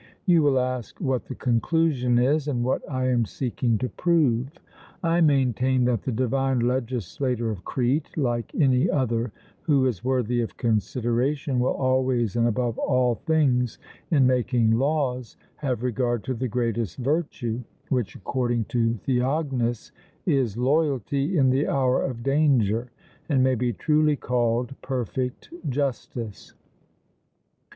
[0.25, 4.49] You will ask what the conclusion is, and what I am seeking to prove:
[5.03, 10.57] I maintain that the divine legislator of Crete, like any other who is worthy of
[10.57, 13.77] consideration, will always and above all things
[14.09, 19.91] in making laws have regard to the greatest virtue; which, according to Theognis,
[20.25, 22.89] is loyalty in the hour of danger,
[23.29, 26.55] and may be truly called perfect justice.